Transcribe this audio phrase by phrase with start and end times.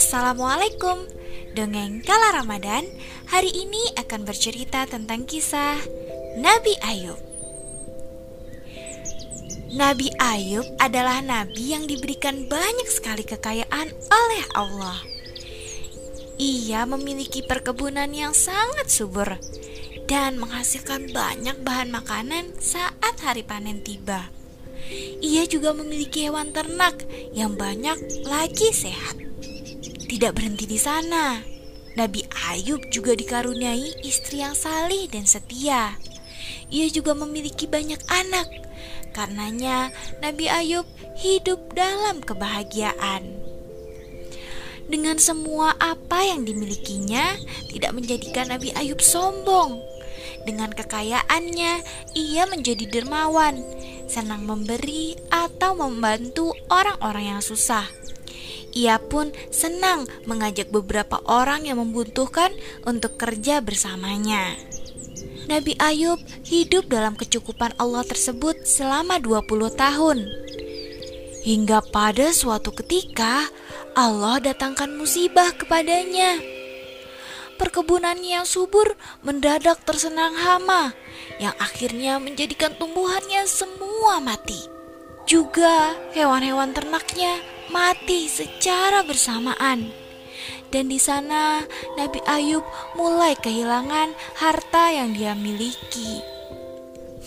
[0.00, 0.96] Assalamualaikum.
[1.52, 2.88] Dongeng Kala Ramadan
[3.28, 5.76] Hari ini akan bercerita tentang kisah
[6.40, 7.20] Nabi Ayub.
[9.76, 15.04] Nabi Ayub adalah nabi yang diberikan banyak sekali kekayaan oleh Allah.
[16.40, 19.36] Ia memiliki perkebunan yang sangat subur
[20.08, 24.32] Dan menghasilkan banyak bahan makanan saat hari panen tiba.
[25.20, 27.04] Ia juga memiliki hewan ternak
[27.36, 29.29] yang banyak lagi sehat.
[30.10, 31.38] Tidak berhenti di sana,
[31.94, 35.94] Nabi Ayub juga dikaruniai istri yang salih dan setia.
[36.66, 38.50] Ia juga memiliki banyak anak.
[39.14, 40.82] Karenanya, Nabi Ayub
[41.14, 43.22] hidup dalam kebahagiaan.
[44.90, 47.38] Dengan semua apa yang dimilikinya,
[47.70, 49.78] tidak menjadikan Nabi Ayub sombong.
[50.42, 51.86] Dengan kekayaannya,
[52.18, 53.62] ia menjadi dermawan,
[54.10, 57.99] senang memberi atau membantu orang-orang yang susah.
[58.70, 62.54] Ia pun senang mengajak beberapa orang yang membutuhkan
[62.86, 64.54] untuk kerja bersamanya.
[65.50, 70.18] Nabi Ayub hidup dalam kecukupan Allah tersebut selama 20 tahun.
[71.42, 73.50] Hingga pada suatu ketika
[73.98, 76.38] Allah datangkan musibah kepadanya.
[77.58, 78.94] Perkebunannya yang subur
[79.26, 80.94] mendadak tersenang hama
[81.42, 84.79] yang akhirnya menjadikan tumbuhannya semua mati.
[85.24, 87.40] Juga hewan-hewan ternaknya
[87.70, 89.90] mati secara bersamaan.
[90.70, 91.66] Dan di sana
[91.98, 92.62] Nabi Ayub
[92.94, 96.22] mulai kehilangan harta yang dia miliki.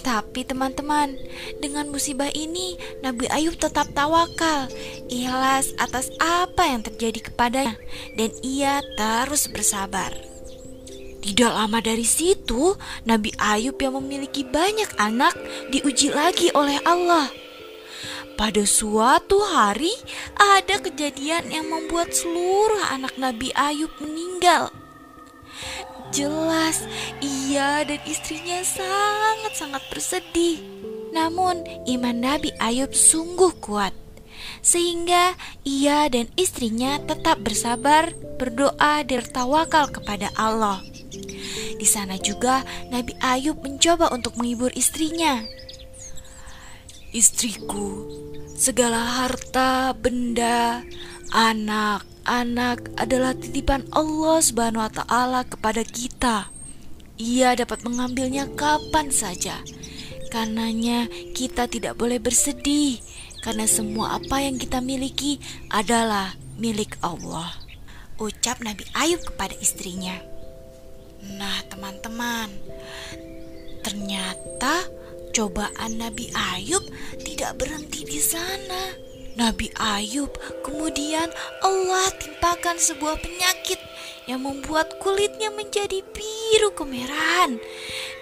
[0.00, 1.12] Tapi teman-teman,
[1.60, 4.72] dengan musibah ini Nabi Ayub tetap tawakal,
[5.12, 7.76] ikhlas atas apa yang terjadi kepadanya
[8.16, 10.12] dan ia terus bersabar.
[11.20, 15.36] Tidak lama dari situ, Nabi Ayub yang memiliki banyak anak
[15.68, 17.28] diuji lagi oleh Allah.
[18.40, 19.92] Pada suatu hari,
[20.32, 24.72] ada kejadian yang membuat seluruh anak Nabi Ayub meninggal.
[26.08, 26.88] Jelas,
[27.20, 30.56] ia dan istrinya sangat-sangat bersedih.
[31.12, 33.92] Namun, iman Nabi Ayub sungguh kuat,
[34.64, 40.80] sehingga ia dan istrinya tetap bersabar, berdoa, dan bertawakal kepada Allah.
[41.76, 45.59] Di sana juga Nabi Ayub mencoba untuk menghibur istrinya.
[47.10, 48.06] Istriku,
[48.54, 50.86] segala harta, benda,
[51.34, 56.54] anak, anak adalah titipan Allah Subhanahu wa taala kepada kita.
[57.18, 59.58] Ia dapat mengambilnya kapan saja.
[60.30, 63.02] Karenanya kita tidak boleh bersedih
[63.42, 67.50] karena semua apa yang kita miliki adalah milik Allah.
[68.22, 70.14] Ucap Nabi Ayub kepada istrinya.
[71.26, 72.54] Nah, teman-teman,
[73.82, 74.99] ternyata
[75.30, 76.82] cobaan Nabi Ayub
[77.22, 78.94] tidak berhenti di sana.
[79.38, 80.28] Nabi Ayub
[80.66, 81.30] kemudian
[81.62, 83.78] Allah timpakan sebuah penyakit
[84.28, 87.56] yang membuat kulitnya menjadi biru kemerahan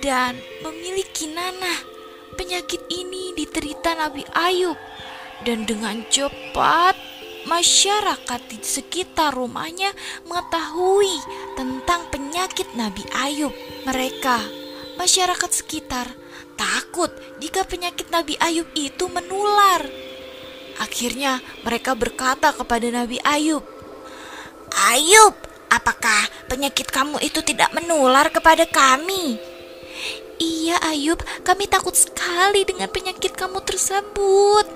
[0.00, 1.90] dan memiliki nanah.
[2.38, 4.78] Penyakit ini diterita Nabi Ayub
[5.44, 6.96] dan dengan cepat
[7.44, 9.90] masyarakat di sekitar rumahnya
[10.30, 11.12] mengetahui
[11.58, 13.52] tentang penyakit Nabi Ayub.
[13.84, 14.61] Mereka,
[14.96, 16.08] masyarakat sekitar,
[16.56, 17.10] takut
[17.40, 19.84] jika penyakit Nabi Ayub itu menular.
[20.80, 23.62] Akhirnya mereka berkata kepada Nabi Ayub,
[24.92, 25.34] "Ayub,
[25.68, 29.38] apakah penyakit kamu itu tidak menular kepada kami?"
[30.42, 34.66] "Iya, Ayub, kami takut sekali dengan penyakit kamu tersebut."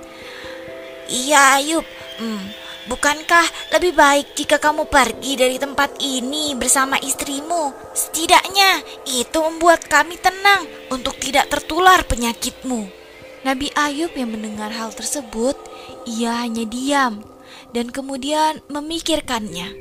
[1.11, 1.87] "Iya, Ayub.
[2.17, 2.45] Hmm,
[2.87, 7.75] Bukankah lebih baik jika kamu pergi dari tempat ini bersama istrimu?
[7.91, 8.79] Setidaknya
[9.11, 10.63] itu membuat kami tenang
[10.95, 12.87] untuk tidak tertular penyakitmu.
[13.43, 15.59] Nabi Ayub yang mendengar hal tersebut,
[16.07, 17.27] ia hanya diam
[17.75, 19.75] dan kemudian memikirkannya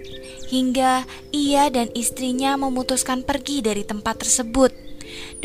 [0.49, 4.73] hingga ia dan istrinya memutuskan pergi dari tempat tersebut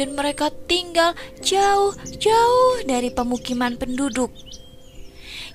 [0.01, 1.13] dan mereka tinggal
[1.45, 4.33] jauh-jauh dari pemukiman penduduk.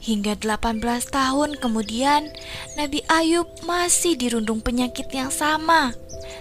[0.04, 2.30] Hingga 18 tahun kemudian,
[2.76, 5.96] Nabi Ayub masih dirundung penyakit yang sama.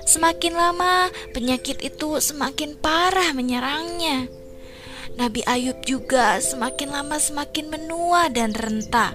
[0.05, 4.29] Semakin lama, penyakit itu semakin parah menyerangnya.
[5.15, 9.15] Nabi Ayub juga semakin lama semakin menua dan renta.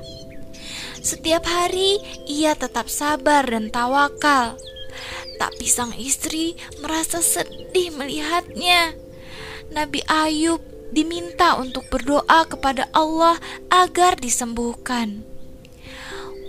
[0.99, 4.55] Setiap hari ia tetap sabar dan tawakal.
[5.39, 8.95] Tapi sang istri merasa sedih melihatnya.
[9.71, 10.59] Nabi Ayub
[10.89, 13.37] diminta untuk berdoa kepada Allah
[13.69, 15.25] agar disembuhkan.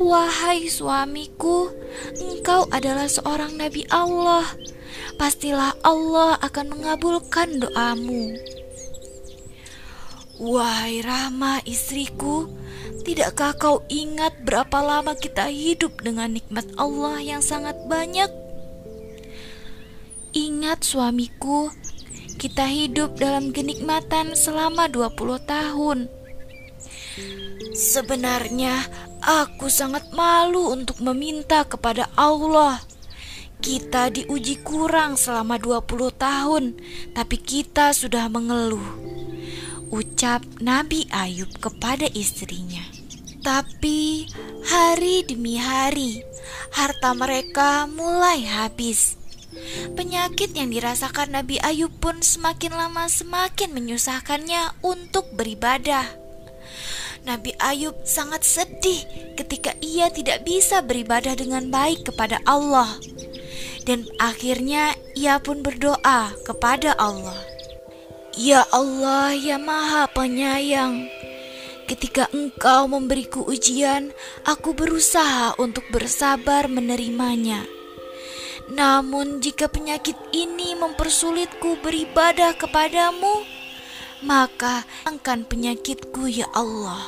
[0.00, 1.68] Wahai suamiku,
[2.16, 4.48] engkau adalah seorang nabi Allah.
[5.20, 8.32] Pastilah Allah akan mengabulkan doamu.
[10.40, 12.48] Wahai Rama istriku,
[13.04, 18.32] tidakkah kau ingat berapa lama kita hidup dengan nikmat Allah yang sangat banyak?
[20.32, 21.68] Ingat suamiku,
[22.40, 25.12] kita hidup dalam kenikmatan selama 20
[25.44, 26.08] tahun.
[27.76, 28.80] Sebenarnya
[29.20, 32.80] aku sangat malu untuk meminta kepada Allah.
[33.60, 35.84] Kita diuji kurang selama 20
[36.16, 36.64] tahun,
[37.12, 38.88] tapi kita sudah mengeluh
[39.92, 42.80] ucap Nabi Ayub kepada istrinya.
[43.44, 44.24] Tapi
[44.64, 46.24] hari demi hari,
[46.72, 49.19] harta mereka mulai habis.
[49.98, 56.06] Penyakit yang dirasakan Nabi Ayub pun semakin lama semakin menyusahkannya untuk beribadah.
[57.26, 59.04] Nabi Ayub sangat sedih
[59.34, 62.88] ketika ia tidak bisa beribadah dengan baik kepada Allah,
[63.84, 67.36] dan akhirnya ia pun berdoa kepada Allah.
[68.38, 71.10] Ya Allah, ya Maha Penyayang,
[71.90, 74.14] ketika Engkau memberiku ujian,
[74.46, 77.79] aku berusaha untuk bersabar menerimanya.
[78.70, 83.42] Namun, jika penyakit ini mempersulitku beribadah kepadamu,
[84.22, 87.02] maka angkan penyakitku, ya Allah.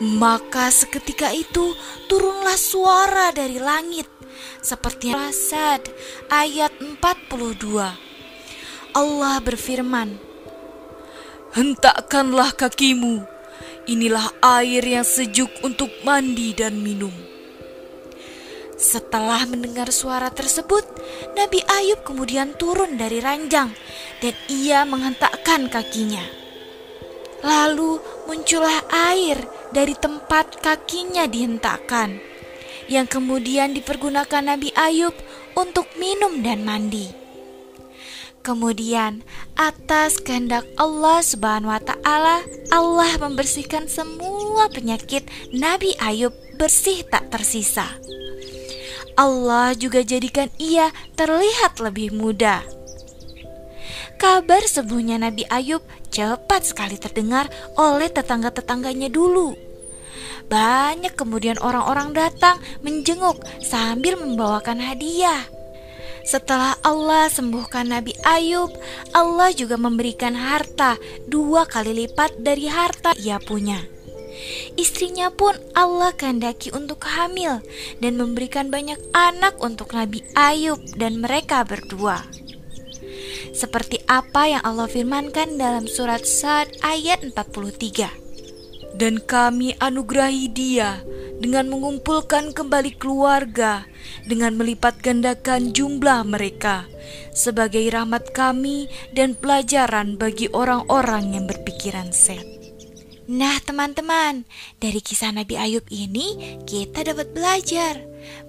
[0.00, 1.72] Maka seketika itu
[2.08, 4.08] turunlah suara dari langit
[4.60, 5.88] seperti Rasad
[6.28, 7.96] ayat 42
[8.96, 10.16] Allah berfirman,
[11.52, 13.24] Hentakkanlah kakimu,
[13.88, 17.12] inilah air yang sejuk untuk mandi dan minum.
[18.76, 20.84] Setelah mendengar suara tersebut,
[21.32, 23.72] Nabi Ayub kemudian turun dari ranjang
[24.20, 26.20] dan ia menghentakkan kakinya.
[27.40, 27.96] Lalu
[28.28, 29.40] muncullah air
[29.72, 32.20] dari tempat kakinya dihentakkan,
[32.92, 35.16] yang kemudian dipergunakan Nabi Ayub
[35.56, 37.08] untuk minum dan mandi.
[38.44, 39.26] Kemudian,
[39.58, 47.88] atas kehendak Allah Subhanahu wa taala, Allah membersihkan semua penyakit Nabi Ayub bersih tak tersisa.
[49.16, 52.60] Allah juga jadikan ia terlihat lebih muda.
[54.16, 55.80] Kabar sembuhnya Nabi Ayub
[56.12, 59.56] cepat sekali terdengar oleh tetangga-tetangganya dulu.
[60.46, 65.44] Banyak kemudian orang-orang datang menjenguk sambil membawakan hadiah.
[66.26, 68.72] Setelah Allah sembuhkan Nabi Ayub,
[69.16, 73.95] Allah juga memberikan harta dua kali lipat dari harta ia punya.
[74.76, 77.64] Istrinya pun Allah kehendaki untuk hamil
[78.00, 82.24] dan memberikan banyak anak untuk Nabi Ayub dan mereka berdua.
[83.56, 88.12] Seperti apa yang Allah firmankan dalam surat Sad ayat 43.
[88.96, 91.04] Dan kami anugerahi dia
[91.36, 93.84] dengan mengumpulkan kembali keluarga,
[94.24, 96.88] dengan melipat gandakan jumlah mereka
[97.36, 102.55] sebagai rahmat kami dan pelajaran bagi orang-orang yang berpikiran set.
[103.26, 104.46] Nah, teman-teman,
[104.78, 107.98] dari kisah Nabi Ayub ini kita dapat belajar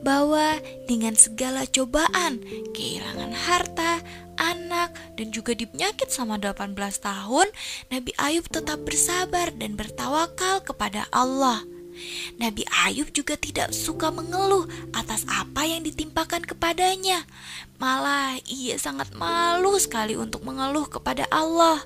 [0.05, 2.37] bahwa dengan segala cobaan,
[2.77, 4.05] kehilangan harta,
[4.37, 7.49] anak, dan juga dipenyakit selama 18 tahun,
[7.89, 11.65] Nabi Ayub tetap bersabar dan bertawakal kepada Allah.
[12.37, 17.25] Nabi Ayub juga tidak suka mengeluh atas apa yang ditimpakan kepadanya.
[17.81, 21.81] Malah ia sangat malu sekali untuk mengeluh kepada Allah.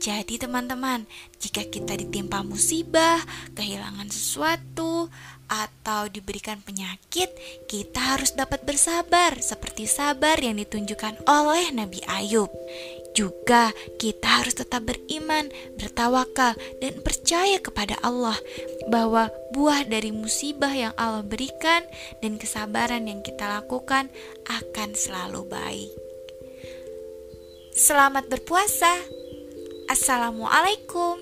[0.00, 1.04] Jadi teman-teman,
[1.36, 3.20] jika kita ditimpa musibah,
[3.52, 5.12] kehilangan sesuatu,
[5.50, 7.26] atau diberikan penyakit,
[7.66, 12.48] kita harus dapat bersabar seperti sabar yang ditunjukkan oleh Nabi Ayub.
[13.18, 18.38] Juga kita harus tetap beriman, bertawakal, dan percaya kepada Allah
[18.86, 21.82] bahwa buah dari musibah yang Allah berikan
[22.22, 24.06] dan kesabaran yang kita lakukan
[24.46, 25.90] akan selalu baik.
[27.74, 29.19] Selamat berpuasa.
[29.90, 31.18] Assalamualaikum.